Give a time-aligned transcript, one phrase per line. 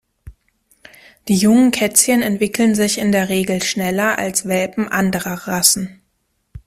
[1.27, 6.01] Die jungen Kätzchen entwickeln sich in der Regel schneller als Welpen anderer Rassen.